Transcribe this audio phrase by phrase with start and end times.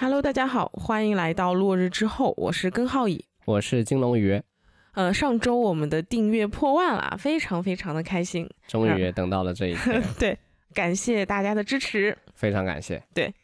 [0.00, 4.40] Hello，大家好，欢迎来到落日之后，我是根浩乙，我是金龙鱼。
[4.92, 10.00] 呃，上周我们的订阅破万了，非常非常的开心，终于等到了这一天。
[10.16, 10.38] 对，
[10.72, 13.02] 感谢大家的支持，非常感谢。
[13.12, 13.34] 对，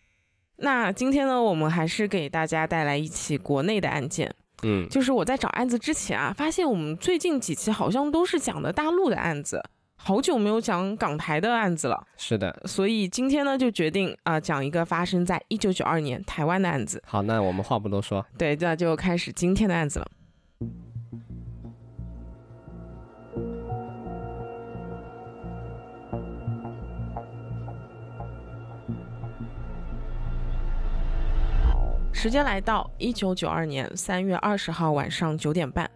[0.58, 4.32] 那今天呢，我们还是给大家带来一起国内的案件。
[4.62, 9.60] 嗯，就是我在找案子之前啊，发现我们最近几期好像都是讲的大陆的案子。
[10.06, 17.02] 好久没有讲港台的案子了，是的，所以今天呢就决定啊讲一个发生在一九九二年台湾的案子。
[17.06, 20.06] 好，那我们话不多说，对，那就开始今天的案子了。
[32.12, 35.90] 时间来到一九九二年三月二十号晚上九点半，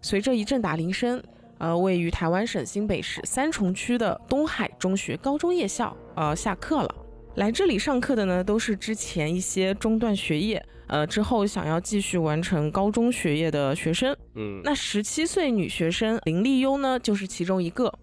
[0.00, 1.22] 随着一阵打铃声。
[1.62, 6.92] 呃，位于台湾省新北市三重区的东海中学高中夜校，呃，下课了。
[7.36, 14.12] 来这里上课的呢，都是之前一些中断学业，呃，之后想要继续完成高中学业的学生。
[14.34, 17.96] 嗯，那十七岁女学生林丽优呢，就是其中一个。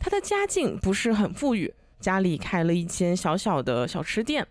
[0.00, 4.44] 她的家境不是很富裕，家里开了一间小小的小吃店。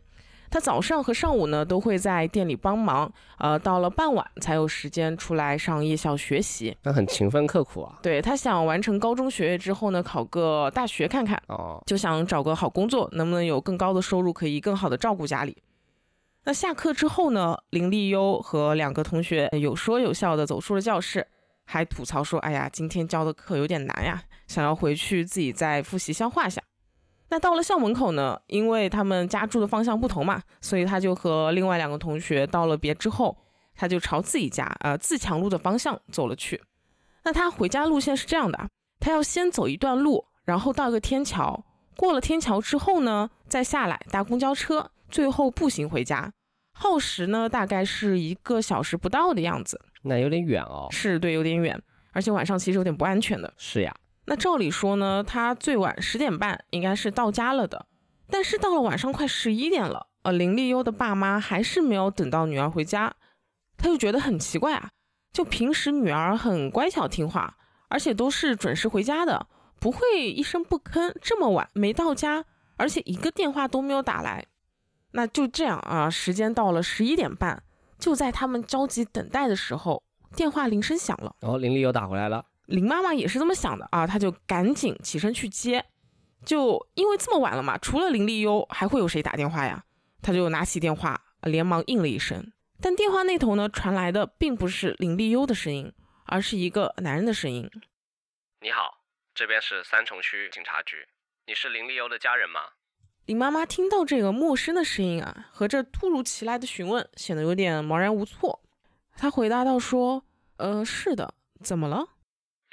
[0.53, 6.77] 他早上和上午呢都会在店里帮忙，呃，到了傍晚才有时间出来上夜校学习。
[6.83, 7.97] 那很勤奋刻苦啊。
[8.03, 11.41] 对他想完成高中学业之后呢，考个大学看看。
[11.47, 15.57] 哦，就想找个好工作，能不能有更高的收入，可以更好的照顾家里。
[16.43, 21.25] 那下课之后呢，林丽优和两个同学有说有笑的走出了教室，
[21.65, 26.61] 还吐槽说：“哎呀，今天教的课有点难呀，想要回去自己再复习消化下。”
[27.33, 33.35] 那到了校门口呢，因为他们家住的方向不同嘛，所以他就和另外两个同学道了别之后，
[33.73, 36.61] 他就朝自己家呃自强路的方向走了去。
[37.23, 41.65] 那他回家路线是这样的，他要先走一段路，然后到一个天桥，
[41.97, 46.31] 过了天桥之后呢，再下来搭公交车，最后步行回家，
[46.73, 49.81] 耗时呢大概是一个小时不到的样子。
[50.03, 50.85] 那有点远哦。
[50.91, 53.51] 是对，有点远，而且晚上其实有点不安全的。
[53.57, 53.91] 是呀。
[54.25, 57.87] 那照理说呢，他最晚十点半应该是到家了的，
[58.29, 63.13] 但是到了晚上快十一点了，呃，林丽优的爸妈还是没有等到女儿回家，
[63.77, 64.89] 他就觉得很奇怪啊。
[65.33, 67.57] 就平时女儿很乖巧听话，
[67.89, 69.47] 而且都是准时回家的，
[69.79, 72.45] 不会一声不吭，这么晚没到家，
[72.77, 74.45] 而且一个电话都没有打来。
[75.11, 77.61] 那就这样啊，时间到了十一点半，
[77.99, 80.03] 就在他们着急等待的时候，
[80.35, 82.45] 电话铃声响了，哦，林丽优打回来了。
[82.65, 85.85] 林妈妈也是这么想的啊，她就赶紧起身去接，
[86.45, 89.83] 就因为这么晚了嘛，除了林立优还会有谁打电话呀？
[90.21, 95.91] 她就拿起电话，连忙应了一声，但电话那头呢传来的并不是林立优的声音，
[96.25, 97.69] 而是一个男人的声音。
[98.61, 99.03] 你好，
[99.35, 101.05] 这边是三重区警察局，
[101.45, 102.61] 你是林立优的家人吗？
[103.25, 108.61] 林妈妈听到这个陌生的声音啊，和这突如其来的询问，显得有点茫然无措。
[109.17, 110.23] 她回答道说
[110.55, 112.07] ：“呃，是的，怎么了？”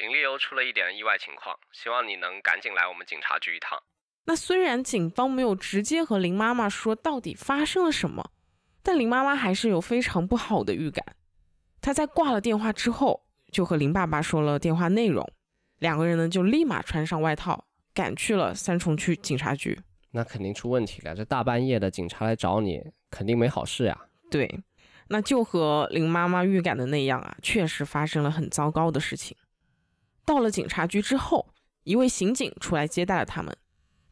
[0.00, 3.78] 林丽欧出了一点意外情况，希望你能赶紧来我们警察局一趟。
[4.24, 8.30] 那虽然警方没有直接和林妈妈说到底发生了什么，
[8.82, 11.04] 但林妈妈还是有非常不好的预感。
[11.82, 15.30] 她在挂了电话之后，就和林爸爸说了电话内容，
[15.80, 19.78] 两个人呢就立马穿上外套，赶去了三重区警察局。
[20.12, 22.80] 那肯定出问题了，这大半夜的警察来找你，
[23.10, 24.06] 肯定没好事呀。
[24.30, 24.62] 对，
[25.08, 29.36] 那就和林妈妈预感的那样啊，确实发生了很糟糕的事情。
[30.24, 31.48] 到了警察局之后，
[31.84, 33.56] 一位刑警出来接待了他们。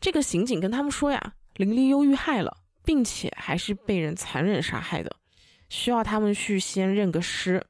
[0.00, 5.16] 这个刑警跟他们说呀，林丽优遇害了，并且还是被人残忍杀害的，
[5.68, 7.66] 需要他们去先认个尸。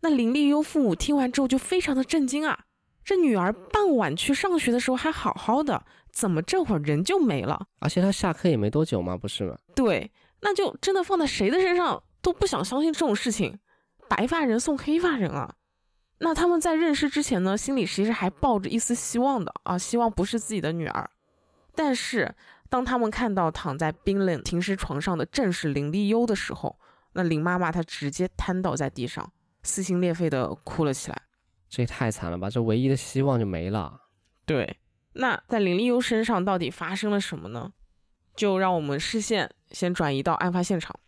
[0.00, 2.64] 那林丽优父母听完之后就非常的震惊啊，
[3.04, 7.66] 这女儿傍晚去上学的时候还好好的，怎么这会儿人就没了？
[7.78, 9.56] 而且她下课也没多久嘛，不是吗？
[9.74, 10.10] 对，
[10.40, 13.58] 那就真的放在谁的身上都不想相信这种事情，
[14.08, 15.54] 白发人送黑发人啊。
[16.18, 21.10] 那他们在认识之前呢，心里其实还抱着一丝希望的啊，希望不是自己的女儿。
[21.74, 22.34] 但是
[22.70, 26.78] 当他们看到躺在冰冷停尸床上的正是林丽优的时候，
[27.12, 29.30] 那林妈妈她直接瘫倒在地上，
[29.62, 31.22] 撕心裂肺的哭了起来。
[31.68, 34.00] 这也太惨了吧，这唯一的希望就没了。
[34.46, 34.78] 对，
[35.12, 37.72] 那在林丽优身上到底发生了什么呢？
[38.34, 40.98] 就让我们视线先转移到案发现场。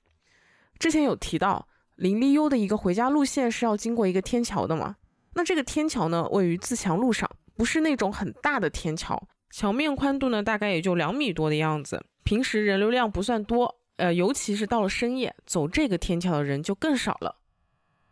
[0.78, 1.67] 之前有提到。
[1.98, 4.94] 林立优的一个回家路线是要经过一个天桥的嘛？
[5.34, 12.06] 那这个天桥呢，位于自强路上，不是那种很大的天桥，桥面宽度呢大概也就两米多的样子。
[12.22, 17.34] 平时人流量不算多，呃，尤其是到了深夜，走这个天桥的人就更少了。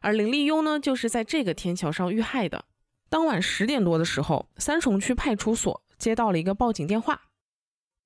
[0.00, 2.64] 而林立优呢，就是在这个天桥上遇害的。
[3.08, 7.20] 当晚十点多的时候，三重区派出所接到了一个报警电话。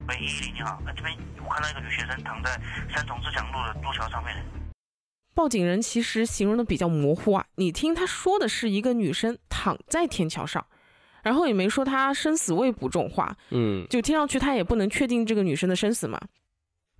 [0.06, 2.50] 喂，一零，你好，这边我看到一个女学生躺在
[2.94, 4.59] 三重自强路的路桥上面。
[5.40, 10.66] 报警人其实形容的比较模糊啊，你听他说的是一个女生躺在天桥上，
[11.22, 16.20] 然后也没说她生死未卜这种话，嗯，就听上去他也不能确定这个女生的生死嘛。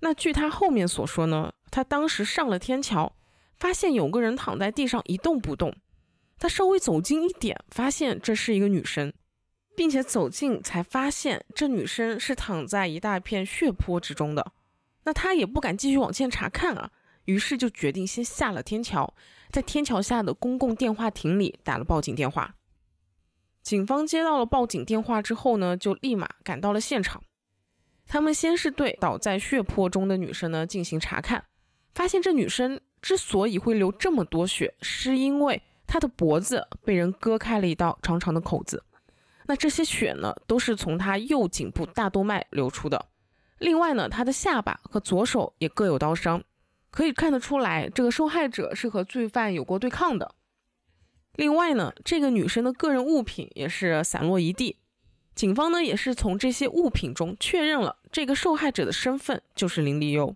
[0.00, 3.14] 那据他后面所说呢，他当时上了天桥，
[3.58, 5.76] 发现有个人躺在地上一动不动，
[6.38, 9.12] 他稍微走近一点，发现这是一个女生，
[9.76, 14.52] 并且走近才发现这女生是躺在一大片血泊之中的。
[15.04, 16.90] 那他也不敢继续往前查看啊，
[17.24, 19.14] 于是就决定先下了天桥，
[19.50, 22.54] 在天桥下的公共电话亭里打了报警电话。
[23.62, 27.22] 警方接到了报警电话之后呢，就立马赶到了现场。
[28.06, 31.44] 他们先是对倒在血泊中的女生呢进行查看，
[31.94, 38.82] 发现这女生之所以会流这么多血，是因为她的脖子被人割开了一道长长的口子。
[39.46, 43.06] 那这些血呢，都是从她右颈部大动脉流出的。
[43.58, 46.42] 另外呢，她的下巴和左手也各有刀伤，
[46.90, 50.34] 可以看得出来，这个受害者是和罪犯有过对抗的。
[51.36, 54.76] 另外呢，这个女生的个人物品也是散落一地。
[55.34, 60.34] 警方呢也是从这些物品中确认了这个受害者的身份就是林立优。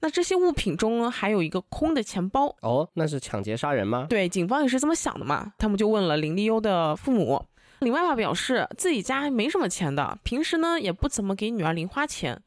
[0.00, 2.56] 那这些物品中呢还有一个空的钱包。
[2.62, 4.06] 哦，那是抢劫杀人吗？
[4.08, 5.52] 对，警方也是这么想的嘛。
[5.58, 7.44] 他们就问了林立优的父母，
[7.80, 12.40] 林爸爸表示自己家没什么钱的，平时呢也不怎么给女儿零花钱，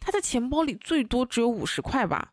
[0.00, 2.31] 他的钱包里最多只有五十块吧。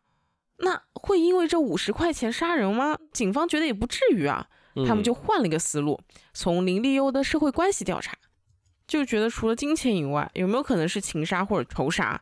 [0.60, 2.96] 那会因为这五十块钱杀人吗？
[3.12, 4.46] 警方觉得也不至于啊。
[4.86, 6.00] 他们就换了一个思路，
[6.32, 8.16] 从林立优的社会关系调查。
[8.86, 12.20] 就觉得除了金钱以外，有没有可能是情杀或者仇杀？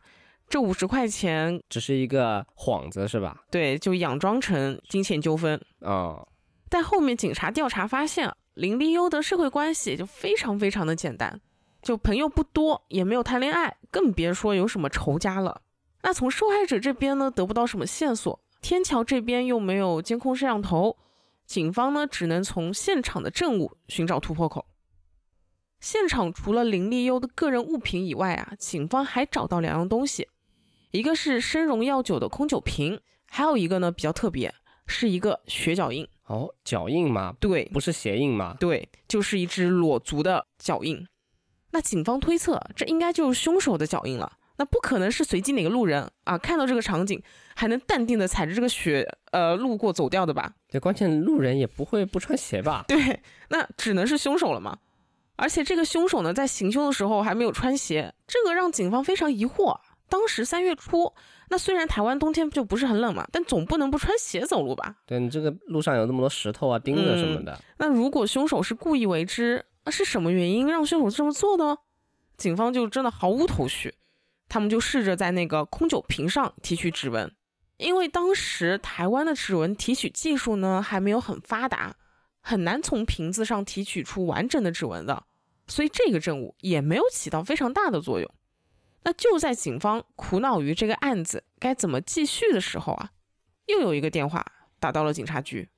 [0.49, 3.43] 这五十块钱只是一个幌子，是吧？
[3.51, 6.27] 对，就佯装成金钱纠纷哦。
[6.69, 11.39] 但后面警察调查发现，林立优的社会关系就非常非常的简单，
[11.83, 15.61] 就朋友不多，也没有谈恋爱，更别说有什么仇家了。
[16.01, 20.97] 那从受害者这边呢，得不到什么线索，天桥这边又没有监控摄像头，
[21.45, 24.65] 警方呢只能从现场的证物寻找突破口。
[25.79, 30.27] 现场除了林立优的个人物品以外啊，警方还找到两样东西，
[30.91, 34.53] 一个是生荣药酒的空酒瓶，还有一个呢比较特别，
[34.87, 36.07] 是一个血脚印。
[36.25, 37.33] 哦，脚印吗？
[37.39, 38.55] 对，不是鞋印吗？
[38.59, 41.07] 对，就是一只裸足的脚印。
[41.71, 44.38] 那警方推测，这应该就是凶手的脚印了。
[44.59, 47.19] 那不可能是随机哪个路人啊看到这个场景
[47.55, 50.53] 还能淡定的踩着这个雪呃路过走掉的吧？
[50.69, 52.83] 对，关键路人也不会不穿鞋吧？
[52.89, 54.77] 对，那只能是凶手了嘛。
[55.37, 59.79] 而且这个凶手呢，在行凶的时候还没有穿鞋，这个让警方非常疑惑。
[60.09, 61.13] 当时三月初，
[61.49, 64.95] 那虽然台湾冬天就不是很冷嘛，但总不能不穿鞋走路吧？
[65.05, 67.57] 对你这个路上有那么多石头啊、钉子什么的。
[67.77, 71.77] 那如果凶手是故意为之，那是什么原因让凶手这么做呢？
[72.35, 73.93] 警方就真的毫无头绪。
[74.49, 77.33] 他们就试着在那个空酒瓶上提取指纹，
[77.77, 81.95] 因为当时台湾的指纹提取技术呢还没有很发达，
[82.41, 85.23] 很难从瓶子上提取出完整的指纹的。
[85.67, 88.27] 所以这个证物也没有起到非常大的作用。
[89.03, 93.11] 那就在警方苦恼于这个案子该怎么继续的时候啊，
[93.67, 94.45] 又有一个电话
[94.79, 95.69] 打到了警察局。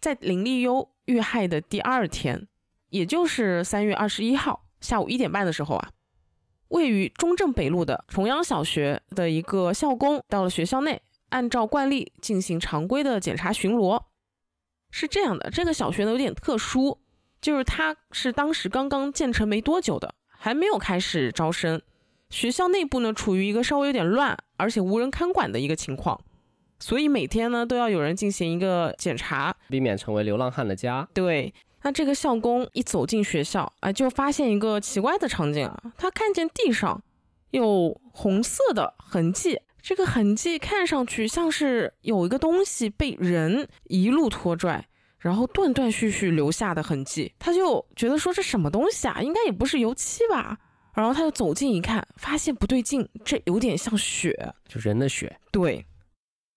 [0.00, 2.48] 在林立优遇害的第二天，
[2.90, 5.90] 也就是三月二十一号下午一点半的时候啊，
[6.68, 14.02] 位于中正北路的重阳小学的一个校工到了学校内，按照惯例进行常规的检查巡逻。
[14.90, 16.98] 是这样的，这个小学呢有点特殊。
[17.38, 21.80] 就是它是当时刚刚建成没多久的，还没有开始招生。
[22.30, 26.18] 学校内部呢处于一个稍微有点乱，而且无人看管的一个情况，
[26.80, 31.06] 所以每天呢都要有人进行一个检查，避免成为流浪汉的家。
[31.14, 31.52] 对，
[31.86, 37.00] 那这个校工一走进学校，哎，就发现一个奇怪的场景啊，他看见地上
[37.50, 44.84] 有红色的痕迹，这个痕迹看上去像是有一个东西被人一路拖拽。
[45.18, 50.58] 然后断断续续留下的痕迹，他就觉得说这什么东西啊，应该也不是油漆吧。
[50.92, 55.38] 然后他就走近一看，发现不对劲，这有点像血，就人的血。
[55.52, 55.86] 对，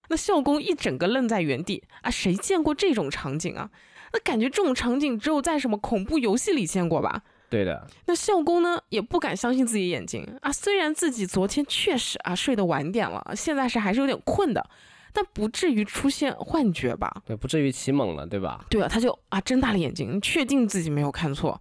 [0.09, 3.69] 那校工一整个愣在原地啊，谁见过这种场景啊？
[4.13, 7.23] 那感觉这种场景只有在什么恐怖游戏里见过吧？
[7.49, 7.87] 对的。
[8.05, 14.69] 那校工呢也不敢相信自己眼睛啊，虽然自己昨天确实啊睡得晚点了，现在是还是有点困的。
[15.11, 17.23] 但不至于出现幻觉吧？
[17.25, 18.63] 对，不至于起猛了，对吧？
[18.69, 21.59] 对啊，他就啊睁大了眼睛，确定自己没有看错。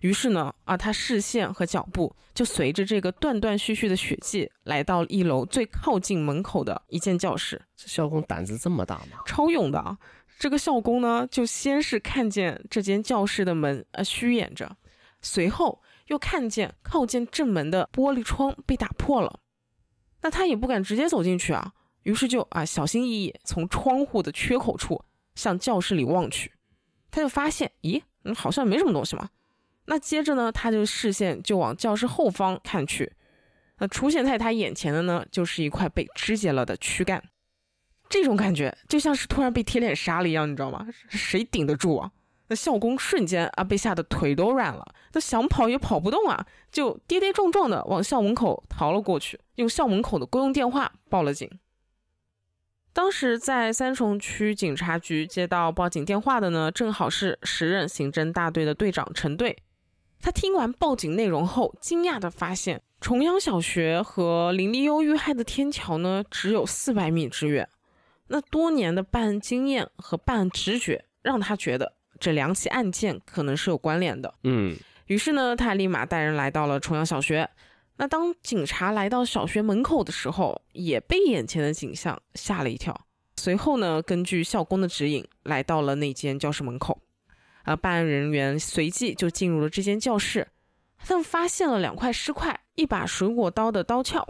[0.00, 7.60] 于是呢，啊，他视线和脚步就随着这个断断续续的血迹，来到一楼最靠近门口的一间教室。
[7.76, 9.18] 这校工胆子这么大吗？
[9.26, 9.98] 超勇的啊！
[10.38, 14.76] 这个校工呢，就先是看见这间教室的门呃虚掩着，
[15.20, 19.40] 随后又看见靠近正门的玻璃窗被打破了。
[20.20, 21.72] 那他也不敢直接走进去啊，
[22.04, 25.04] 于是就啊小心翼翼从窗户的缺口处
[25.34, 26.52] 向教室里望去。
[27.10, 28.00] 他就发现，咦，
[28.34, 29.30] 好像没什么东西嘛。
[29.86, 33.12] 那接着呢，他就视线就往教室后方看去，
[33.78, 37.22] 那出现在他眼前的呢，就是一块被肢解了的躯干。
[38.08, 40.86] 这种感觉就像是突然被贴脸杀了一样，你知道吗？
[41.08, 42.10] 谁顶得住啊？
[42.48, 51.50] 那校工瞬间啊被吓得腿都软了，那想跑也跑不动啊，就跌跌撞撞的往校门口逃了过去，用校门口的公用电话报了警。
[52.94, 59.58] 当时在三重区警察局接到报警电话的呢，正好是时任刑侦大队的队长陈队。
[60.20, 67.68] 他听完报警内容后，惊讶地发现，重阳小学和林立优遇害的天桥呢，只有四百米之远。
[68.28, 74.32] 那多年的办案经验和办案直觉，让他觉得这两起案件可能是有关联的。
[74.44, 77.48] 嗯，于是呢，他立马带人来到了重阳小学。
[77.96, 82.98] 那当警察来到小学门口的时候，也被眼前的景象吓了一跳。
[83.36, 87.00] 随后呢，根据校工的指引，来到了那间教室门口。
[87.64, 90.46] 啊，办案人员随即就进入了这间教室，
[90.98, 94.26] 他们发现了两块尸块、一把水果刀的刀鞘，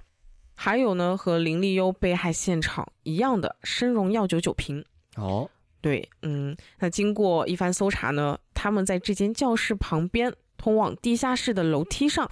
[0.60, 4.84] 还有呢和林丽优被害现场一样的生荣药酒酒瓶。
[5.14, 5.48] 哦，
[5.80, 12.28] 对，嗯，那经过一番搜查呢，他们在这间教室旁边通往地下室的楼梯上，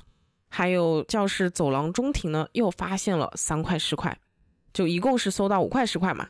[0.49, 4.18] 还有教室走廊中庭呢，又发现了三块尸块，
[4.73, 6.28] 就一共是搜到五块尸块嘛。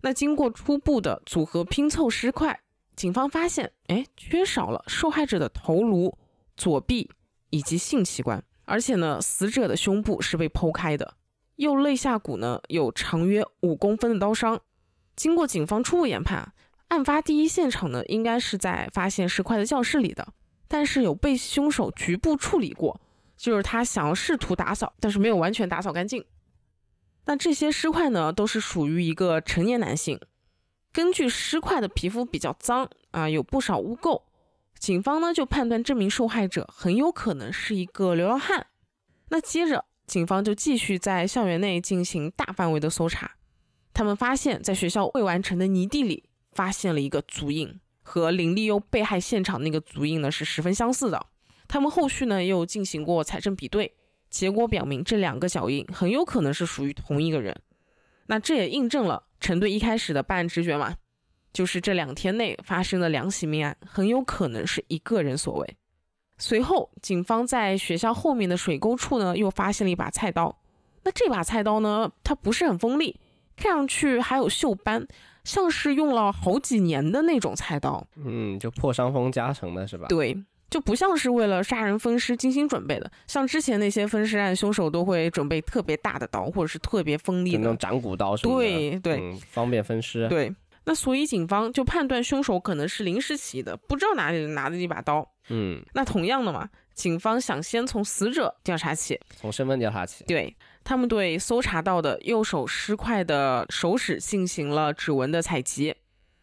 [0.00, 2.60] 那经过初步的组合拼凑尸块。
[2.96, 6.18] 警方发现，哎，缺少了受害者的头颅、
[6.54, 7.08] 左臂
[7.48, 11.14] 以及性器官，而且呢，死者的胸部是被剖开的，
[11.60, 14.58] 右肋下骨呢有长约五公分的刀伤。
[15.14, 16.54] 经过警方初步研判，
[16.88, 20.26] 案发第一现场呢应该是在发现尸块的教室里的，
[20.66, 22.98] 但是有被凶手局部处理过，
[23.36, 26.24] 就是他想要试图打扫，但是没有完全打扫干净。
[27.26, 30.18] 那这些尸块呢，都是属于一个成年男性。
[30.90, 34.22] 根据尸块的皮肤比较脏啊，有不少污垢，
[34.78, 38.68] 警方呢就判断这名受害者很有可能是一个流浪汉。
[39.28, 43.30] 那接着，警方就继续在校园内进行大范围的搜查，
[43.94, 51.26] 他们发现，在学校未完成的泥地里发现了一个足印，和林立优被害现场那个足印呢是十分相似的。
[51.68, 53.94] 他们后续呢又进行过财政比对，
[54.28, 57.56] 结果表明这两个脚印很有可能是属于同一个人。
[58.26, 59.28] 那这也印证了。
[59.38, 60.96] 陈队一开始的办案直觉嘛，
[61.52, 65.76] 就是这两天内发生的两起命案很有可能是一个人所为。
[66.40, 70.58] 随后，警方在学校后面的水沟处呢，又发现了一把菜刀。
[71.04, 73.20] 那这把菜刀呢，它不是很锋利，
[73.54, 75.06] 看上去还有锈斑，
[75.44, 78.04] 像是用了好几年的那种菜刀。
[78.16, 80.06] 嗯，就破伤风加成的是吧？
[80.08, 80.36] 对。
[80.70, 90.28] 就不像是为了杀人分尸精心准备的，像之前那些分尸案，凶手都会准备特别大的刀，或者是特别锋利的那种斩骨刀什么的，对对，方便分尸。
[90.28, 90.54] 对，
[90.84, 95.26] 那所以警方就判断凶手可能是临时起意的，不知道哪里拿的一把刀。
[95.48, 100.24] 嗯，那同样的嘛，警方想先从死者调查起，从身份调查起。
[100.24, 105.94] 对他们对搜查到的右手尸块的手指进行了指纹的采集。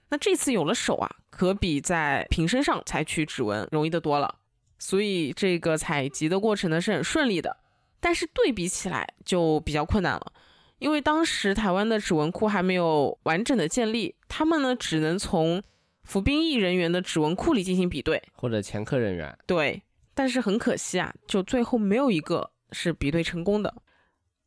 [0.10, 4.36] 那这次有了手啊，可比在瓶身上采取指纹容易得多了，
[4.77, 7.58] 所以这个采集的过程呢是很顺利的。
[8.00, 10.32] 但是对比起来就比较困难了，
[10.79, 15.62] 因为当时台湾的指纹库还没有完整的建立，他们呢只能从
[16.03, 19.38] 服兵役人员的指纹库里进行比对，或者前科人员。
[19.46, 19.81] 对，
[20.13, 23.74] 但是很可惜啊，就最后没有一个是比对成功的。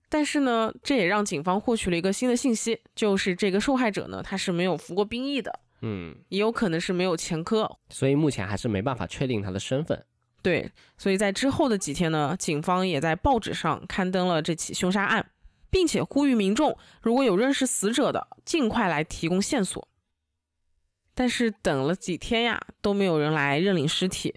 [0.08, 10.04] 但是呢，这也让警方获取了一个新的信息，就是这个受害者呢，他是没有服过兵役的，嗯，也有可能是没有前科，所以目前还是没办法确定他的身份。
[10.42, 10.68] 对，
[10.98, 15.24] 所以在之后的几天呢，警方也在报纸上刊登了这起凶杀案，
[15.70, 19.86] 并且呼吁民众如果有认识死者的，尽快来提供线索。
[21.14, 24.34] 但是等了几天呀，都没有人来认领尸体。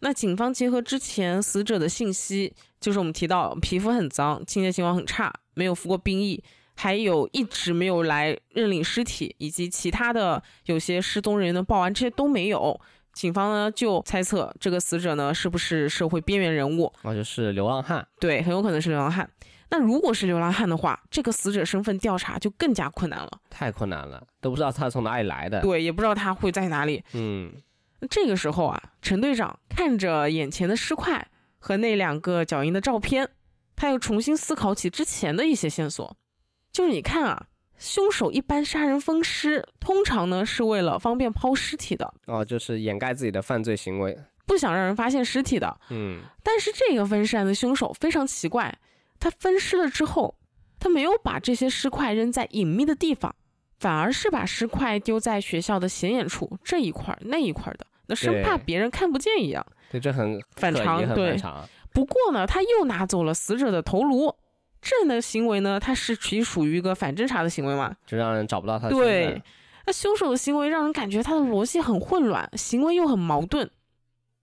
[0.00, 6.42] 那警方结合之前死者的信息，就是我们提到皮肤很脏，清洁情况很差，没有服过兵役，
[6.74, 12.78] 还有一直没有来认领尸体，以及其他的有些失踪人员的报案，这些都没有。
[13.14, 18.06] 警方呢就猜测这个死者呢是不是社会边缘人物，那就是流浪汉。
[18.20, 19.28] 对，很有可能是流浪汉。
[19.68, 25.60] 那如果是流浪汉的话，这个死者身份调查就更加困难了，太困难了，都不知道他从哪里来的。
[25.60, 27.02] 对，也不知道他会在哪里。
[27.12, 27.52] 嗯。
[28.10, 31.26] 这个时候啊，陈队长看着眼前的尸块
[31.58, 33.28] 和那两个脚印的照片，
[33.74, 36.16] 他又重新思考起之前的一些线索。
[36.70, 37.46] 就是你看啊，
[37.78, 44.16] 凶手一般杀人分尸，通常呢是为了方便抛尸体的，哦，就是掩盖自己的犯罪行为。
[44.44, 45.80] 不想让人发现尸体的。
[45.88, 48.72] 嗯，但是这个分尸案的凶手非常奇怪，
[49.18, 50.36] 他分尸了之后，
[50.78, 53.34] 他没有把这些尸块扔在隐秘的地方，
[53.78, 59.66] 反而是把尸块丢在学校的显眼处，这一块儿那一块儿的，那生怕别人看不见一样。
[59.90, 61.36] 对，这很反常对。
[61.92, 64.34] 不过呢，他又拿走了死者的头颅，
[64.82, 67.94] 这样的行为呢，他是其属于一个反侦查的行为嘛？
[68.06, 69.42] 就让人找不到他的对。，
[69.86, 73.70] 那凶手的行为让人感觉他的逻辑很混乱，行为又很矛盾。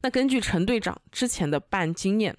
[0.01, 2.35] 那根据陈队长之前的办案经验，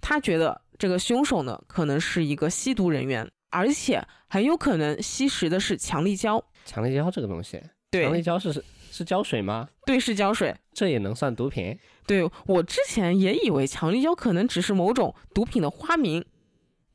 [0.00, 6.42] 他觉得这个凶手呢可能是一个吸毒人员，而且很有可能吸食的是强力胶。
[6.64, 9.68] 强力胶这个东西，对强力，胶是是胶水吗？
[9.84, 10.56] 对是胶水。
[10.72, 11.78] 这也能算毒品？
[12.06, 16.24] 对我之前也以为强力胶可能只是某种毒品的花名，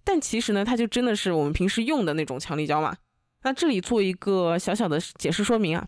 [0.03, 2.97] 但其实呢，它就真的是我们平时用的那种强力胶嘛。
[3.43, 5.87] 那这里做一个小小的解释说明啊，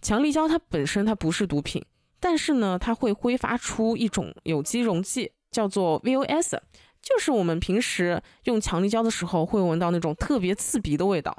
[0.00, 1.84] 强力胶它本身它不是毒品，
[2.20, 6.56] 但是呢，它会挥发出一种有机溶剂，叫做 VOS，
[7.02, 11.36] 就是我们平时用强力胶的时候会闻到那种特别刺鼻的味道。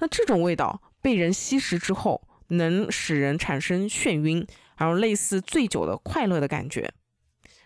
[0.00, 4.46] 那这种味道被人吸食之后，能使人产生眩晕，
[4.76, 6.90] 然后类似醉酒的快乐的感觉。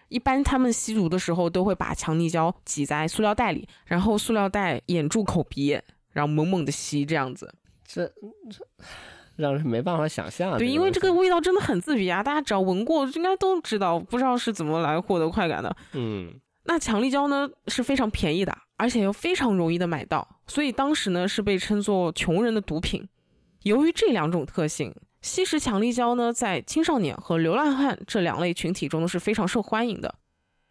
[0.08, 5.78] 一般他们吸毒的时候都会把强力胶挤在塑料袋里，然后塑料袋掩住口鼻，
[6.12, 7.54] 然后猛猛的吸这样子。
[7.84, 8.06] 这
[8.50, 8.64] 这
[9.36, 10.58] 让人没办法想象啊。
[10.58, 15.76] 对，因为这个味道真的很刺鼻啊，大家只要闻过应该都知道，不知道是怎么来获得快感的。
[15.92, 23.08] 嗯，那强力胶呢是非常便宜的，而且又非常容易的买到，所以当时呢是被称作穷人的毒品。
[23.62, 30.14] 由于这两种特性，吸食强力胶呢在青少年和流浪汉这两类群体中都是非常受欢迎的，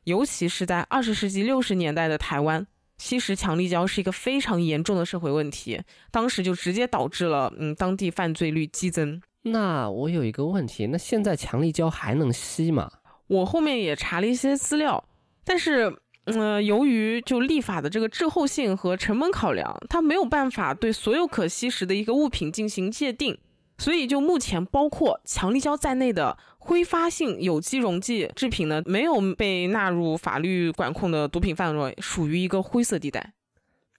[0.04, 2.65] 尤其是在二十世纪六十年代的台湾。
[2.97, 9.21] 吸食强力胶是一个非常严重的社会问题，当时就直接导致了嗯当地犯罪率激增。
[9.43, 12.89] 那我有一个问题，那现在强力胶还能吸吗？
[13.28, 15.04] 我后面也查了一些资料，
[15.48, 15.92] 但是，
[16.26, 23.38] 呃，由于就立法的这个滞后性和成本考量，它没有办法对所有可吸食的一个物品进行界定，
[23.78, 33.32] 所以就目前包括强力胶在内的挥发性有机溶剂制品呢，没有被纳入法律管控的毒品范围，属于一个灰色地带，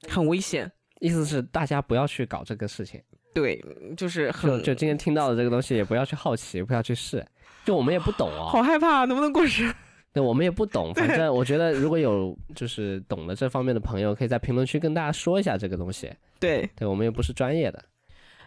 [0.07, 0.71] 很危险。
[1.01, 3.01] 意思是大家不要去搞这个事情，
[3.33, 3.65] 对，
[3.97, 7.25] 就是很就就今天听到的这个东西，也不要去好奇，不要去试。
[7.65, 9.75] 就我们也不懂哦，好害怕，能不能过时？
[10.19, 10.93] 对，我们也不懂。
[10.95, 16.11] 反正我觉得，如果有就是懂了这方面的朋友，可以在评论区跟大家说一下这个东西。
[16.41, 17.85] 对，对我们也不是专业的，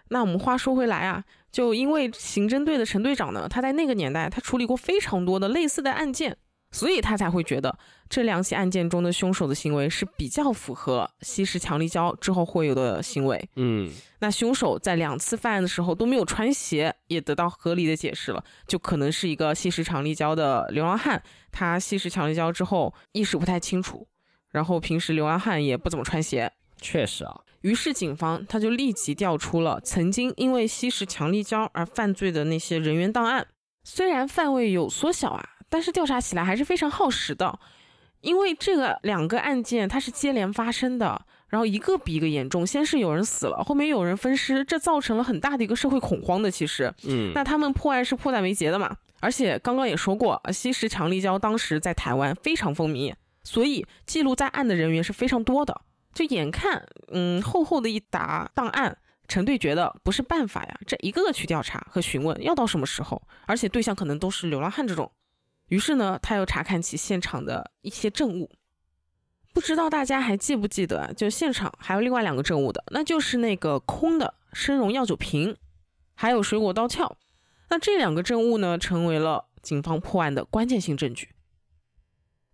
[0.10, 6.38] 那我们话说回来啊，就因为刑侦队的陈队长呢，他在那个年代他处理过非常多的类似的案件，
[6.72, 7.78] 所以他才会觉得
[8.10, 13.50] 这两起案件中的凶手的行为是比较符合吸食强力胶之后会有的行为。
[13.56, 24.08] 嗯，那凶手在两次犯案的时候都没有穿鞋，也得到合理的解释了，就可能是一个吸食强力胶的流浪汉，他吸食强力胶之后意识不太清楚，
[24.52, 33.48] 然后平时流浪汉也不怎么穿鞋，确实啊，于是警方他就立即调出了曾经因为吸食强力胶而犯罪的那些人员档案。
[33.84, 37.58] 虽然范围有缩小啊，但是调查起来还是非常耗时的，
[38.20, 42.68] 因为这个两个案件它是接连发生的，然后一个比一个严重。
[42.68, 46.52] 先是有人死了，后面有人分尸，这造成了很大的一个社会恐慌的。
[46.52, 48.98] 其实，嗯，那他们破案是迫在眉睫的嘛。
[49.22, 55.82] 而且刚刚也说过，呃吸食强力胶当时在台湾非常风靡，所以记录在案的人员是非常多的。
[56.14, 58.98] 就眼看，嗯，厚厚的一沓档案，
[59.30, 63.22] 陈队觉得不是办法呀，这一个个去调查和询问，要到什么时候？
[63.46, 65.10] 而且对象可能都是流浪汉这种。
[65.72, 68.52] 于是呢，他又查看起现场的一些证物。
[69.54, 71.12] 不知道大家还记不记得啊？
[71.16, 75.56] 就现场还有另外两个证物的，那就是那个空的生荣药酒瓶，
[76.14, 77.16] 还有水果刀鞘。
[77.70, 81.30] 那这两个证物呢，成为了警方破案的关键性证据。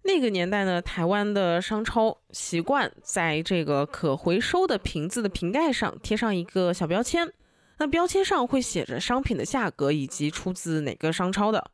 [0.03, 7.33] 那个年代呢，台湾的商超习惯在这个可回收的瓶子的瓶盖上贴上一个小标签，
[7.79, 11.71] 那标签上会写着商品的价格以及出自哪个商超的。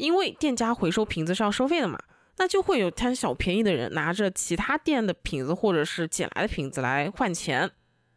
[0.00, 1.98] 因为店家回收瓶子是要收费的嘛，
[2.38, 7.70] 那就会有贪小便宜的人拿着其他店的瓶子或者是捡来的瓶子来换钱。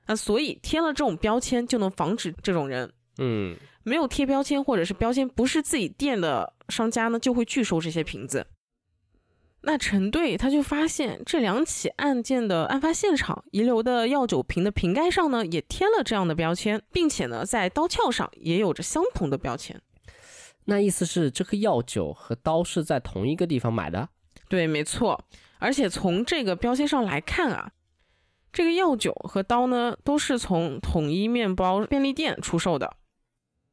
[0.07, 2.91] 那所以贴了这种标签就能防止这种人。
[3.17, 8.47] 嗯，没有贴标签或者是标签不是自己店的商家呢，就会拒收这些瓶子。
[9.61, 19.81] 那陈队他就发现这两起案件的案发现场遗留的药酒瓶的瓶盖上呢，也贴了这样的标签，并且呢，在刀鞘上也有着相同的标签。
[20.65, 24.09] 那意思是这颗药酒和刀是在同一个地方买的？
[24.47, 25.23] 对，没错。
[25.59, 27.71] 而且从这个标签上来看啊，
[28.51, 32.97] 这个药酒和刀呢，都是从统一面包便利店出售的。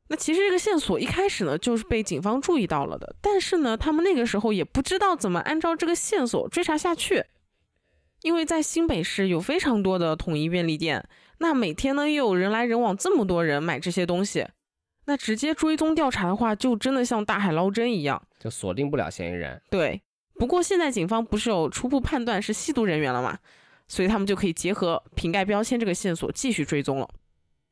[0.08, 7.24] 那其实这个线索一开始呢，就是被警方注意到了的，但是呢，他们那个时候也不知道怎么按照这个线索追查下去，
[8.22, 14.48] 因为在新北市有非常多的统一便利店，那每天呢又有人来人往，这么多人买这些东西，
[15.10, 19.60] 那直接追踪调查的话，就真的像大海捞针一样，就锁定不了嫌疑人。
[19.68, 20.00] 对。
[20.38, 23.36] 不过现在警方不是有初步判断是吸毒人员了吗？
[23.88, 27.10] 所以他们就可以结合瓶盖标签这个线索继续追踪了。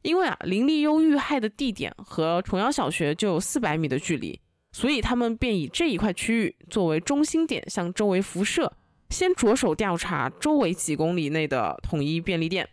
[0.03, 4.41] 因为啊，林立优遇害的地点和崇阳小学就有四百米的距离，
[4.73, 8.73] 所以他们便以这一块区域作为中心点，向周围辐射，
[9.11, 12.69] 先着手调查周围几公里内的统一便利店。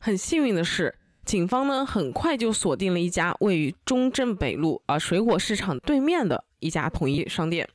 [0.00, 0.96] 很幸运的是，
[1.30, 7.68] 警方呢很快就锁定了一家位于中正北路啊水果市场对面的一家统一商店。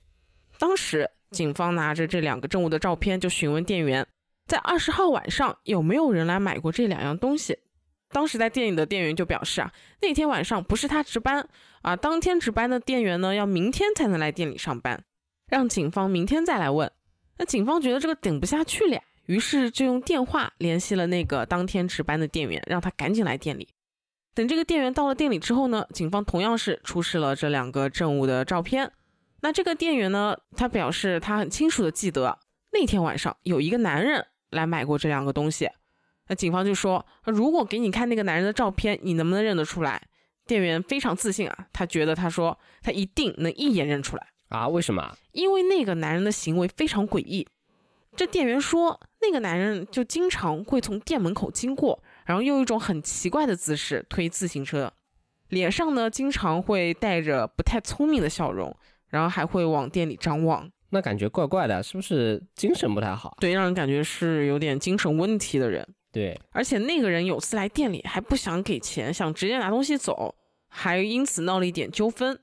[0.59, 1.09] 当时。
[1.31, 4.07] 警方拿着这两个证物的照片，就询问店员，
[4.45, 7.57] 在二十号晚上有没有人来买过这两样东西。
[8.09, 11.49] 当时在店里的店员就表示啊，那天晚上不是他值班
[11.81, 15.03] 啊，当天值班的店员呢要明天才能来店里上班，
[15.47, 16.89] 让警方明天再来问。
[17.37, 23.69] 那警方觉得这个顶不下去了，呀，于是就用电话联系了那个当天值班的店员，让他赶紧来店里。
[24.33, 28.91] 等这个店员到了店里之后呢，警方同样是出示了这两个证物的照片。
[29.41, 30.35] 那这个店员呢？
[30.57, 32.39] 他表示他很清楚的记得
[32.71, 35.69] 那天晚上有一个男人来买过这两个东西。
[36.27, 40.01] 那警方就说，如果给你看那个男人的照片，你能不能认得出来？
[40.47, 44.67] 店员非常自信啊，他觉得他说他一定能一眼认出来啊。
[44.67, 45.15] 为什么？
[45.31, 47.47] 因为那个男人的行为非常诡异。
[48.15, 54.93] 这店员说，那个男人就经常会从店门口经过，然后用一种很奇怪的姿势推自行车，
[55.49, 58.75] 脸上呢经常会带着不太聪明的笑容。
[59.09, 63.37] 然后还会往店里张望，那感觉怪怪的，是不是精神不太好？
[63.39, 65.87] 对，让人感觉是有点精神问题的人。
[66.11, 70.35] 对，而且那个人有次来店里还不想给钱，想直接拿东西走，
[70.67, 72.37] 还因此闹了一点纠纷。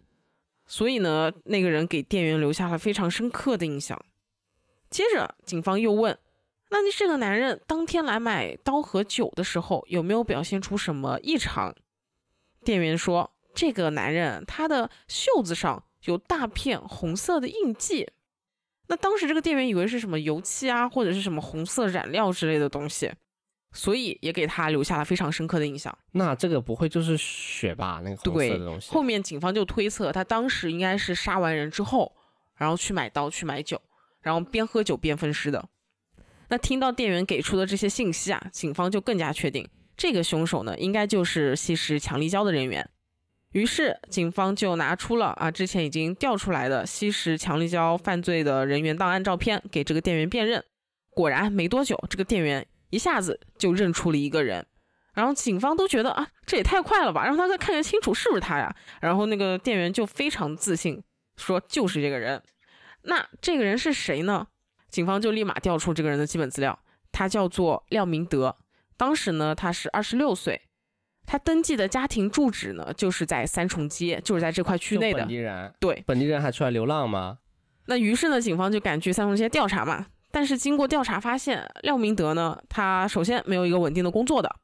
[0.64, 4.00] 所以呢，那个人给店员留下了非常深刻的印象。
[4.92, 6.16] 接着，警方又问
[6.70, 11.74] ：“那你这个男人当天来买刀和酒的时候，有没有表现出什么异常？”
[12.62, 18.10] 店员说：“这个男人他的袖子上。”有大片红色的印记，
[18.88, 23.12] 那当时这个店员以为是什么油漆啊，或者是什么红色染料之类的东西，
[23.70, 25.96] 所以也给他留下了非常深刻的印象。
[26.10, 28.00] 那这个不会就是血吧？
[28.02, 28.90] 那个红色的东西。
[28.90, 32.12] 后面警方就推测，他当时应该是杀完人之后，
[32.56, 33.80] 然后去买刀去买酒，
[34.22, 35.68] 然后边喝酒边分尸的。
[36.48, 42.88] 那听到店员给出的这些信息啊，警方就更加确定，这个凶手呢，应该就是吸食强力胶的人员。
[43.52, 50.64] 于是，警方就拿出了啊之前已经调出来的吸食强力胶犯罪的人员档案照片，给这个店员辨认。
[51.10, 54.64] 果然，没多久，这个店员一下子就认出了一个人。
[55.12, 58.74] 然后，警方都觉得啊，这也太快了吧，让他再看看清楚是不是他呀。
[59.00, 61.02] 然后，那个店员就非常自信，
[61.36, 62.42] 说就是这个人。
[63.02, 64.46] 那这个人是谁呢？
[64.88, 66.78] 警方就立马调出这个人的基本资料，
[67.10, 68.56] 他叫做廖明德，
[68.96, 70.62] 当时呢他是二十六岁。
[71.24, 75.20] 他登记的家庭住址呢，就是在三重街，就是在这块区内的。
[75.20, 77.38] 本地人对，本地人还出来流浪吗？
[77.86, 80.06] 那于是呢，警方就赶去三重街调查嘛。
[80.32, 84.54] 但是经过调查发现，廖明德呢，他首先没有一个稳定的工作的，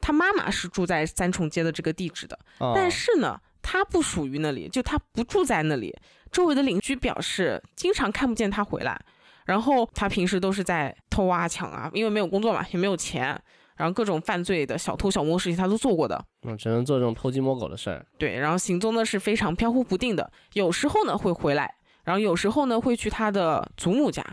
[0.00, 2.38] 他妈妈是住在三重街的这个地址的，
[2.74, 5.96] 但是呢，他不属于那里，就他不住在那里。
[6.32, 9.00] 周围的邻居表示，经常看不见他回来，
[9.46, 13.40] 然后他平时都是在偷啊抢啊，因为没有工作嘛，也没有钱。
[13.76, 18.04] 然后各种犯罪的小偷小摸事情他都做过的，嗯，只能做这种偷鸡摸狗的事儿。
[18.18, 24.24] 对，然后行踪呢是非常飘忽不定的，有时候呢会回来，然后有时候呢会去他的祖母家，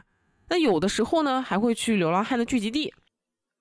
[0.50, 2.92] 那有的时候呢还会去流浪汉的聚集地。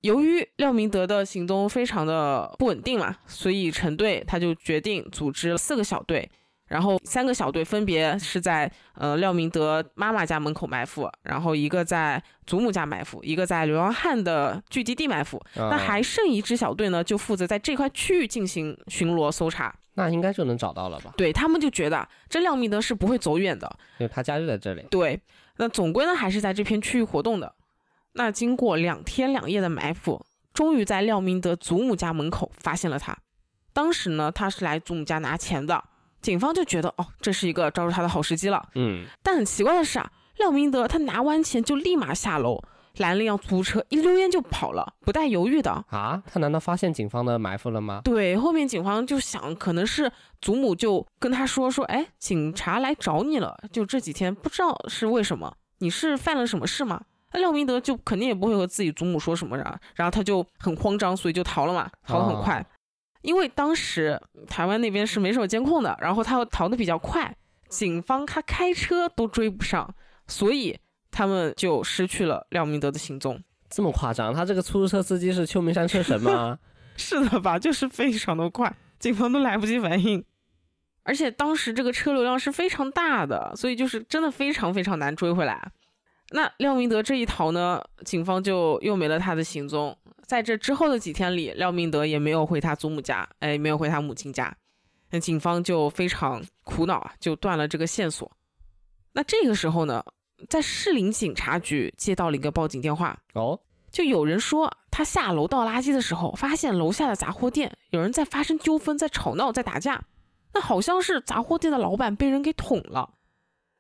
[0.00, 6.30] 由于廖明德的行踪非常的不稳定嘛，所以陈队他就决定组织四个小队。
[6.74, 15.40] 然后三个小队分别是在呃廖明德妈妈家门口埋伏，然后一个在祖母家埋伏，一个在流浪汉的聚集地埋伏。
[15.54, 19.72] 那还剩一支小队呢，就负责在这块区域进行巡逻搜查。
[19.92, 21.14] 那应该就能找到了吧？
[21.16, 24.84] 对他们就觉得这廖明德是不会走远的，因为他家就在这里。
[24.90, 25.20] 对，
[25.58, 27.54] 那总归呢还是在这片区域活动的。
[28.14, 33.16] 那经过两天两夜的埋伏，终于在廖明德祖母家门口发现了他。
[33.72, 35.84] 当时呢，他是来祖母家拿钱的。
[36.24, 38.66] 警方就觉得哦，这是一个抓住他的好时机了。
[38.76, 42.64] 嗯，但很奇怪的是啊，廖明德他拿完钱就立马下楼，
[42.96, 45.70] 拦了一辆出租车，一溜烟就跑了，不带犹豫的。
[45.90, 48.00] 啊，他难道发现警方的埋伏了吗？
[48.02, 50.10] 对，后面警方就想，可能是
[50.40, 57.02] 祖母就跟他说说，哎，警察来找你了，就这几天不知道是为什么，你是犯了什么事吗？
[57.34, 62.64] 那廖明德就肯定也不会和自己祖母说什么呀，然后他就很慌张，所以就逃了嘛，逃得很快。
[63.24, 67.34] 因为当时台湾那边是没什么监控的，然后他又逃得比较快，
[67.68, 69.92] 警方他开车都追不上，
[70.28, 70.78] 所以
[71.10, 73.42] 他们就失去了廖明德的行踪。
[73.70, 74.32] 这么夸张？
[74.34, 76.58] 他这个出租车司机是秋名山车神吗？
[76.96, 77.58] 是的吧？
[77.58, 80.22] 就是非常的快，警方都来不及反应。
[81.02, 85.72] 而且当时这个车流量是非常大的，所以就是真的非常非常难追回来。
[86.30, 89.96] 那廖明德这一逃呢，警方就又没了他的行踪。
[90.26, 94.56] 在这之后的几天里，廖明德也没有回他祖母家，哎，没有回他母亲家。
[95.10, 98.30] 那警方就非常苦恼啊，就断了这个线索。
[99.12, 100.02] 那这个时候呢，
[100.48, 103.60] 在士林警察局接到了一个报警电话，哦，
[103.92, 110.02] 就有人说他下楼倒垃圾的时候，发现楼下的杂货店有人在发生纠纷，在吵闹，在打架。
[110.54, 113.10] 那好像是杂货店的老板被人给捅了。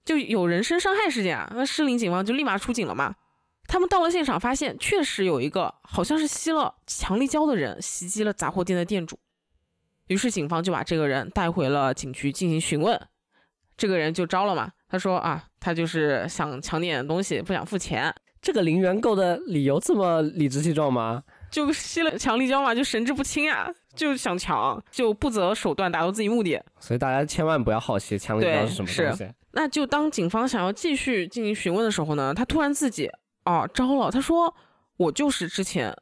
[0.04, 3.14] 就有人身伤害事件啊，那士林警方就立马出警了嘛。
[3.66, 9.18] 他们到了现场，发现确实有一个好像是吸了强力胶的人袭击了杂货店的店主。
[10.08, 13.00] 于是警方就把这个人带回了警局进行询问。
[13.76, 21.24] 这个人就招了嘛，他说啊，他就是想抢点东西，不想付钱，这个零元购的理由这么理直气壮吗？
[21.50, 26.62] 就吸了强力胶嘛，就神志不清啊，就想抢，就不择手段达到自己目的。
[26.78, 29.28] 所以大家千万不要好奇强力胶是什么是东西。
[29.54, 33.10] 那就当警方想要继续进行询问的时候呢，他突然自己
[33.44, 34.54] 啊招了，他说
[34.96, 35.96] 我就是之前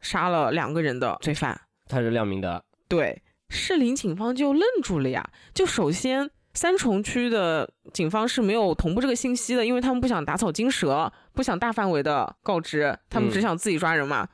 [0.00, 1.60] 杀了两个人的罪犯。
[1.86, 5.28] 他是廖明德，对，士林警方就愣住了呀。
[5.54, 14.28] 就首先三重区的警方是没有同步这个信息的，因为他们不想打草惊蛇，不想大范围的告知，他们只嗯想自己抓人嘛。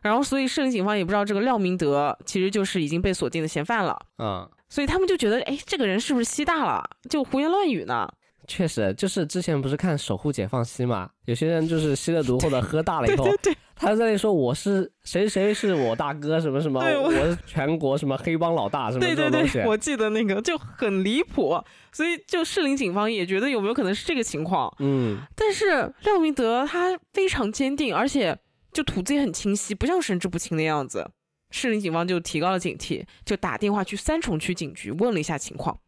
[0.00, 8.08] 然后，所以市林警方也不知道这个廖明德其实就是已经被锁定的嫌犯了，嗯，所以他们就觉得，哎，这个人是不是吸大了，就胡言乱语呢？
[8.48, 24.74] 确实，就是之前不是看《守护解放西》嘛，有些人就是吸了毒或者喝大了以后，对，他在那里说我是谁谁是我大哥什么什么，对我我是全国什么黑帮老大什么对对这种东西对，，我记得那个就很离谱，所以就士林警方也觉得有没有可能是这个情况。
[24.78, 28.38] 嗯，但是廖明德他非常坚定，而且
[28.72, 31.10] 就吐字也很清晰，不像神志不清的样子。
[31.50, 35.78] 士林警方就提高了警惕，就打电话去三重区警局问了一下情况。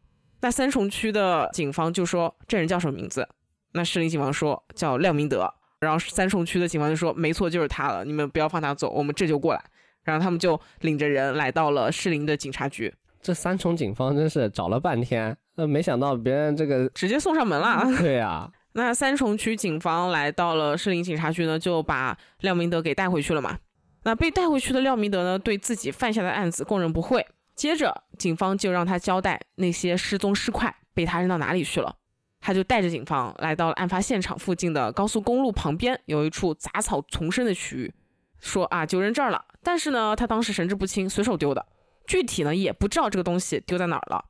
[0.41, 3.27] 那三重区的警方就说这人叫什么名字？
[3.73, 9.63] 那士林警方说叫廖明德，然后三重区的警方就说没错，就是他了，你们不要放他走，我们这就过来。
[10.03, 17.85] 然后他们就领着人来到了士林的警察局，这三重警方真是找了半天，呃，没想到别人这个，直接送上门了。
[17.99, 23.59] 对啊，那三重区警方来到了士林警察局呢，就把廖明德给带回去了嘛。
[24.03, 27.23] 那被带回去的廖明德呢，对自己犯下的案子供认不讳。
[27.55, 31.95] 接着，警方就让他交代那些失踪尸块被他扔到哪里去了。
[32.39, 37.93] 他就带着警方来到了案发现场附近的高速公路旁边，有一处杂草丛生的区域，
[38.39, 39.45] 说啊就扔这儿了。
[39.61, 41.63] 但是呢，他当时神志不清，随手丢的，
[42.07, 44.25] 具体呢也不知道这个东西丢在哪儿了。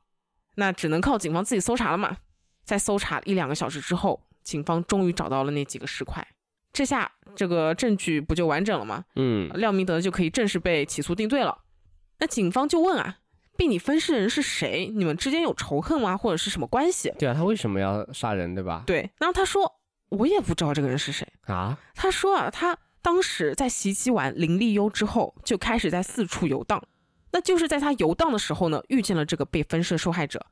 [0.56, 2.18] 那只能靠警方自己搜查了嘛。
[2.64, 6.26] 在搜查一两个小时之后，警方终于找到了那几个尸块。
[6.70, 9.04] 这下这个证据不就完整了吗？
[9.16, 11.58] 嗯，廖明德就可以正式被起诉定罪了。
[12.22, 13.16] 那警方就问啊，
[13.56, 14.86] 被你分尸的人是谁？
[14.94, 16.16] 你们之间有仇恨吗？
[16.16, 17.12] 或者是什么关系？
[17.18, 18.84] 对啊，他为什么要杀人，对吧？
[18.86, 21.26] 对，然后他说我也不知道这个人是谁。
[21.46, 26.80] 啊，他说啊，他当时在袭击完林立优之后，就开始在四处游荡。
[27.32, 30.46] 那就是在他游荡的时候呢，遇见了这个被分尸受害者，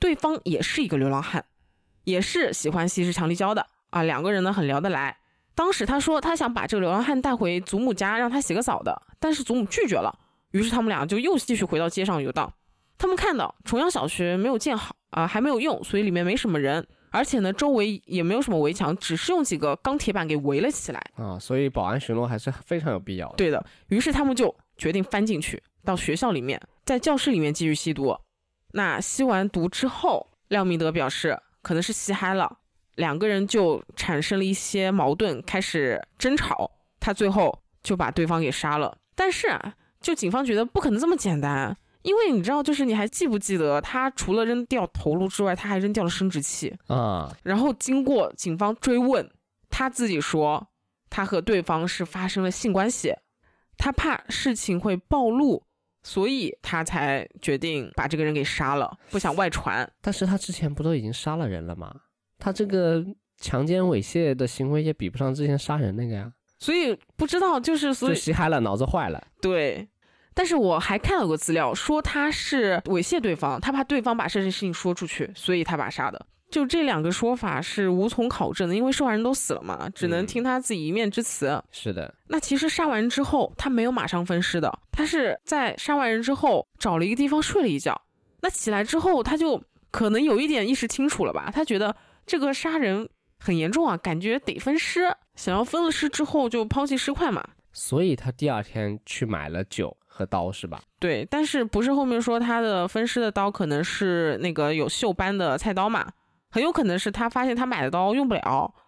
[0.00, 1.44] 对方也是一个流浪汉，
[2.02, 5.18] 也是喜欢吸食强力胶的啊，两个人呢很聊得来。
[5.54, 10.18] 当时他说他想把这个流浪汉带回祖母家让他洗个澡的，但是祖母拒绝了，
[10.56, 12.52] 于是他们俩就又继续回到街上游荡。
[12.98, 21.10] 他们看到重阳小学没有建好啊，还没有用，所以里面没什么人，而且呢周围也没有什么围墙，只是用几个钢铁板给围了起来。
[21.16, 23.34] 啊，所以保安巡逻还是非常有必要的。
[23.36, 28.16] 对的，于是他们就决定翻进去，到学校里面，在教室里面继续吸毒。
[28.72, 32.58] 那吸完毒之后，廖明德表示可能是吸嗨了，
[32.94, 36.70] 两个人就产生了一些矛盾，开始争吵。
[36.98, 38.96] 他最后就把对方给杀了。
[39.14, 39.74] 但是啊，
[40.06, 46.72] 就警方觉得不可能这么简单，因为你知道，就是你还记不记得，他除了扔掉头颅之外，他还扔掉了生殖器。
[46.86, 49.28] 啊，然后经过警方追问，
[49.68, 50.68] 他自己说
[51.10, 53.16] 他和对方是发生了性关系，
[53.76, 55.64] 他怕事情会暴露，
[56.04, 59.92] 所以他才决定把这个人给杀了，不想外传。
[60.00, 61.92] 但是他之前不都已经杀了人了吗？
[62.38, 63.04] 他这个
[63.38, 66.32] 强奸猥亵的行为也比不上之前杀人那个呀。
[66.60, 69.20] 所以不知道就是所就以吸嗨了，脑子坏了。
[69.42, 69.88] 对。
[70.36, 76.26] 但是我还看到过资料，说他是猥亵对方，他怕对方把这件事情说出去，所以他把他杀的。
[76.50, 81.60] 就这两个说法是无从考证的，因为受害人都死了嘛，只能嗯听他自己一面之词。
[81.72, 87.98] 是的，那其实杀完之后，他没有马上分尸的，他是在杀完人之后找了一个地方睡了一觉。
[88.42, 91.50] 那起来之后，他就可能有一点意识清楚了吧？
[91.50, 91.96] 他觉得
[92.26, 93.08] 这个杀人
[93.40, 97.42] 很严重啊，感觉得分尸，想要分了尸之后就抛弃尸块嘛。
[97.72, 100.82] 所以他第二天去买了酒和刀，是吧？
[100.98, 106.10] 对，但是不是后面说他的分尸的刀可能是那个有锈斑的菜刀嘛？
[106.48, 108.40] 很有可能是他发现他买的刀用不了，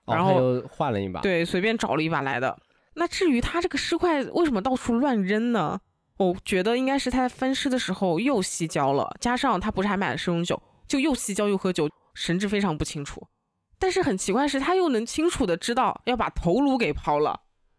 [0.07, 2.57] 哦，然后换了一把。，对，随便找了一把来的。
[2.95, 5.79] 那至于他这个尸块为什么到处乱扔呢？
[6.17, 13.25] 我觉得应该是他在分尸的时候又吸胶了，加上他不是还买了生酒，就又吸胶又喝酒，神志非常不清楚。
[13.79, 17.39] 但是很奇怪是，他又能清楚的知道要把头颅给抛了，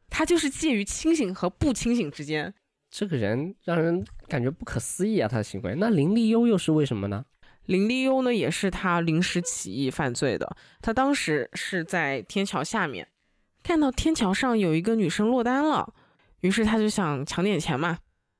[0.10, 2.54] 他就是介于清醒和不清醒之间。
[2.90, 5.76] 这个人让人感觉不可思议啊，他的行为。
[5.78, 7.26] 那林立优又是为什么呢？
[7.66, 10.58] 林立优呢，也是他临时起意犯罪的。
[10.82, 13.08] 他当时是在天桥下面，
[13.62, 15.94] 看到天桥上有一个女生落单了，
[16.42, 18.00] 于是他就想抢点钱嘛，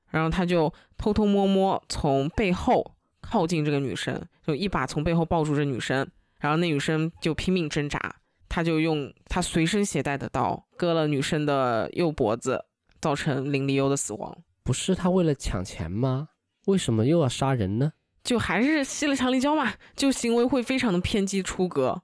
[0.10, 6.10] 然后他就偷偷摸摸从背后靠近这个女生，就一把从背后抱住这女生，
[6.40, 8.16] 然后那女生就拼命挣扎，
[8.48, 12.66] 他就用他随身携带的刀割了女生的右脖子，
[13.02, 14.44] 造成林立优的死亡。
[14.64, 16.30] 不是他为了抢钱吗？
[16.66, 17.94] 为什么又要杀人呢？
[18.24, 22.04] 就还是吸了强力胶嘛，就行为会非常的偏激出格，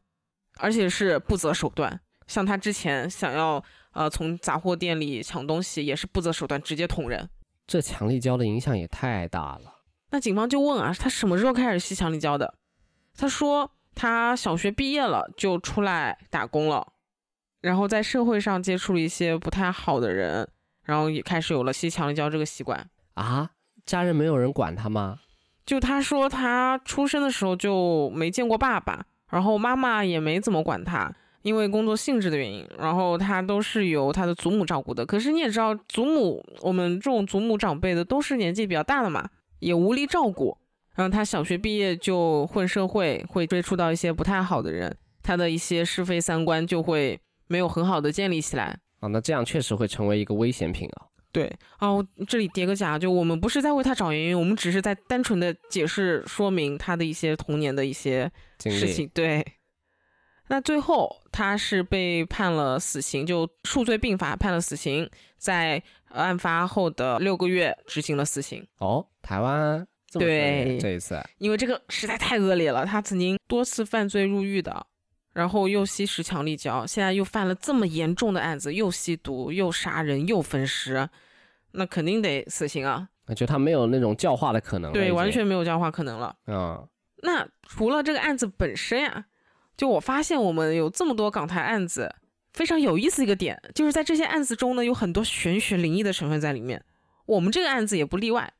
[0.57, 1.99] 而且是不择手段。
[2.25, 7.29] 像他之前想要呃从杂货店里抢东西，也是不择手段，直接捅人。
[7.67, 9.83] 这强力胶的影响也太大了。
[10.09, 12.55] 那警方就问啊，他什么时候开始吸强力胶的？
[13.15, 16.93] 他说他小学毕业了就出来打工了，
[17.61, 20.49] 然后在社会上接触了一些不太好的人，
[20.85, 22.87] 然后也开始有了吸强力胶这个习惯。
[23.15, 23.49] 啊，
[23.85, 25.19] 家人没有人管他吗？
[25.65, 35.05] 就他说他出生的时候就没见过爸爸，然后妈妈也没怎么管他，因为工作性质的原因，然后他都是由他的祖母照顾的。
[35.05, 39.27] 可是你也知道，祖母我们这种祖母长辈的都是年纪比较大的嘛，
[39.59, 40.57] 也无力照顾。
[40.93, 48.77] 然后他小学毕业就混社会，会接触到一些不太好的人，他的一些是非三观就会没有很好的建立起来。
[48.99, 51.07] 啊，那这样确实会成为一个危险品啊。
[51.31, 59.05] 对哦，这里叠个甲，就我们不是在为他找原因，我们只是在单纯的解释说明他的一些童年的一些事情。
[59.13, 59.45] 对，
[60.47, 68.65] 那最后他是被判了死刑，就数罪并罚，判了死刑，在案发后的六个月执行了死刑。
[68.77, 74.87] 哦，台湾对这一次因为这个实在太恶劣了，他曾经多次犯罪入狱的，
[75.35, 81.09] 然后又吸食强力胶，现在又犯了这么严重的案子，又吸毒，又杀人，又分尸，
[81.73, 83.09] 那肯定得死刑啊！
[83.27, 86.33] 我觉得他没有那种教化的可能对，完全没有教化可能了。
[86.47, 86.87] 嗯，
[87.23, 89.25] 那除了这个案子本身呀，
[89.75, 92.15] 就我发现我们有这么多港台案子，
[92.53, 96.81] 非常有意思一个点，就是在这些案子中呢，有很多玄学灵异的成分在里面。
[97.25, 98.53] 我们这个案子也不例外。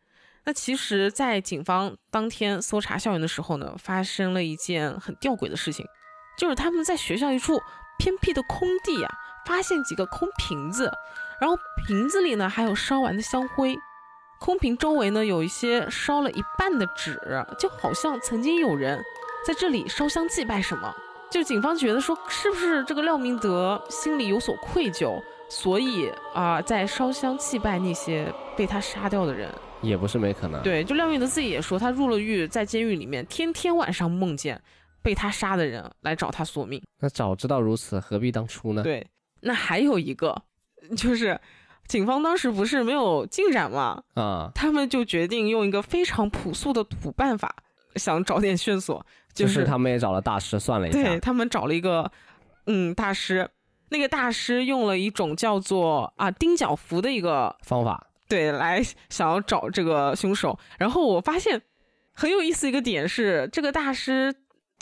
[0.43, 5.85] 那其实，在警方当天搜查校园的时候呢，发生了一件很吊诡的事情，
[6.37, 7.61] 就是他们在学校一处
[7.97, 9.11] 偏僻的空地啊，
[9.45, 10.91] 发现几个空瓶子，
[11.39, 13.77] 然后瓶子里呢还有烧完的香灰，
[14.39, 17.19] 空瓶周围呢有一些烧了一半的纸，
[17.57, 19.01] 就好像曾经有人
[19.45, 20.93] 在这里烧香祭拜什么。
[21.31, 29.49] 就警方觉得说，是不是这个廖明德心里有所愧疚，所以啊、在烧香祭拜那些被他杀掉的人。
[29.81, 34.61] 也不是没可能。，对，就廖明德自己也说，他入了狱，在监狱里面天天晚上梦见
[35.05, 36.81] 被他杀的人来找他索命。
[36.99, 38.81] 那早知道如此，何必当初呢？
[38.81, 39.05] 对，
[39.41, 40.35] 那还有一个
[40.97, 41.39] 就是，
[41.87, 47.55] 警方当时不是没有进展嘛，啊，他们就决定用一个非常朴素的土办法，
[47.97, 52.11] 想找点线索，就就是他们也找了大师算了一下对下，他们找了一个
[52.65, 53.47] 嗯大师，
[53.89, 61.61] 那个大师用了一种叫做啊钉脚符的一个方法对来想要找这个凶手，然后我发现
[62.11, 64.33] 很有意思一个点是，这个大师。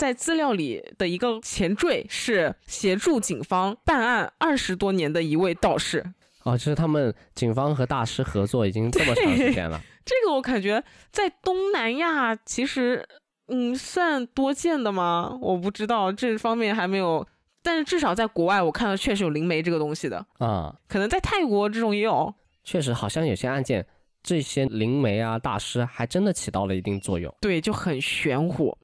[0.04, 6.04] 在资料里的一个前缀是协助警方办案二十多年的一位道士，
[6.44, 9.80] 哦，就是他们警方和大师合作已经这么长时间了。
[10.04, 13.08] 这个我感觉在东南亚其实，
[13.48, 15.40] 嗯，算多见的吗？
[15.42, 17.26] 我不知道这方面还没有，
[17.62, 22.36] 但是至少在国外我看到确实有灵媒这个东西的，啊、可能在泰国这种也有。
[22.66, 23.88] 确实好像有些案件，
[24.22, 27.34] 这些灵媒啊、大师还真的起到了一定作用。
[27.40, 28.78] 对，就很玄乎。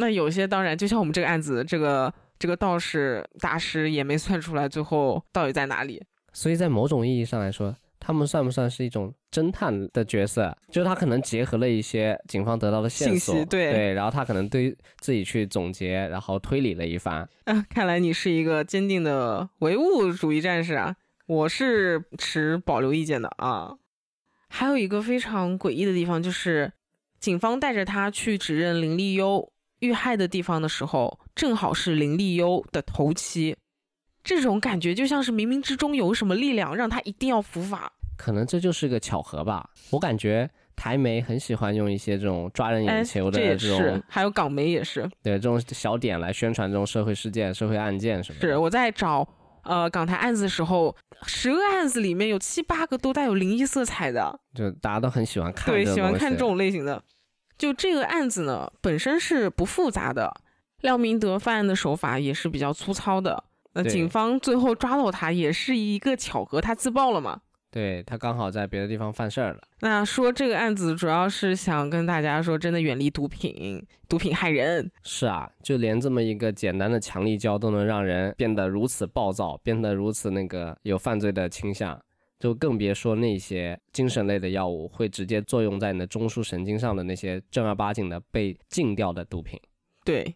[0.00, 6.02] 那有些当然，就像我们这个案子，这个这个道士大师也没算出来最后到底在哪里。
[6.32, 10.56] 所以在某种意义上来说，他们算不算是一种侦探的角色？
[10.70, 17.28] 就是他可能结合了一些警方得到的线信索，息对对，然后他可能对自己去总结，然后推理了一番。
[17.44, 20.96] 啊，看来你是一个坚定的唯物主义战士啊！
[21.26, 23.74] 我是持保留意见的啊。
[24.48, 26.72] 还有一个非常诡异的地方，就是
[27.18, 33.56] 警方带着他去指认林立优遇害的地方的时候，正好是林立优的头七。
[34.22, 37.90] 这种感觉就像是冥冥之中有什么力量让他一定要伏法。
[38.18, 39.70] 可能这就是个巧合吧。
[39.90, 45.08] 我感觉台媒很喜欢用一些这种抓人哎，眼球的这种，是，还有港媒也是。
[45.22, 48.46] 对这种小点来宣传这种社会事件、社会案件什么的。
[48.46, 49.26] 是我在找
[49.62, 54.38] 呃港台案子的时候，十个案子里面有七八个都带有灵异色彩的。
[54.54, 57.02] 就大家都很喜欢看对，喜欢看这种类型的。
[57.60, 60.32] 就这个案子呢，本身是不复杂的，
[60.80, 63.44] 廖明德犯案的手法也是比较粗糙的。
[63.74, 67.42] 那警方最后抓到他也是一个巧合，他自爆了嘛。
[67.70, 69.60] 对他刚好在别的地方犯事儿了。
[69.80, 74.90] 那说这个案子主要是想跟大家说，真的远离毒品，毒品害人。
[75.04, 82.00] 是啊，就连这么一个简单的强力胶都能让人变得如此暴躁，变得如此那个有犯罪的倾向，
[82.40, 89.60] 就更别说那些精神类的药物会直接作用在你的中枢神经上的那些正儿八经的被禁掉的毒品。
[90.04, 90.34] 对，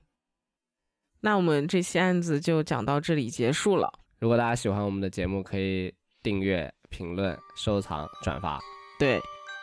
[1.20, 3.90] 那我们这期案子就讲到这里结束了。
[4.20, 5.92] 如果大家喜欢我们的节目，可以
[6.22, 8.60] 订阅、评论、收藏、转发，
[8.98, 9.18] 对，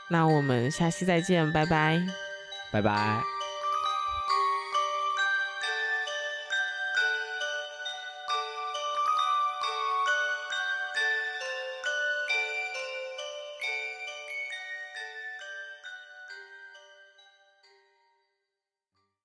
[0.10, 2.02] 那我们下期再见，拜拜。
[2.72, 3.31] 拜拜。